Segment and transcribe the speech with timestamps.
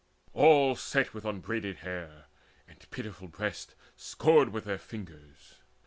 [0.33, 2.25] All Sat with unbraided hair
[2.67, 5.57] and pitiful breasts Scored with their fingers.